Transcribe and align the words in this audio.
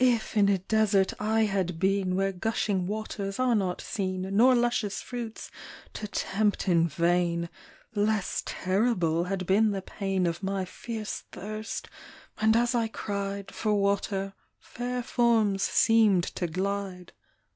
If 0.00 0.36
in 0.36 0.48
a 0.48 0.58
desert 0.58 1.12
I 1.20 1.42
had 1.42 1.78
been, 1.78 2.16
Where 2.16 2.32
gushing 2.32 2.88
waters 2.88 3.38
are 3.38 3.54
not 3.54 3.80
seen, 3.80 4.22
Nor 4.36 4.56
luscious 4.56 5.00
fruits 5.00 5.48
(to 5.92 6.08
tempt 6.08 6.66
in 6.68 6.88
vain). 6.88 7.48
Less 7.94 8.42
terrible 8.44 9.22
had 9.26 9.46
been 9.46 9.70
the 9.70 9.80
pain 9.80 10.26
Of 10.26 10.42
my 10.42 10.64
fierce 10.64 11.22
thirst; 11.30 11.88
and 12.40 12.56
as 12.56 12.74
I 12.74 12.88
cried 12.88 13.54
For 13.54 13.72
water, 13.76 14.32
fair 14.58 15.04
forms 15.04 15.62
seemed 15.62 16.24
to 16.34 16.48
glide 16.48 16.64
28 16.64 16.86
HASHEESH 16.88 17.14
VISIONS. 17.14 17.20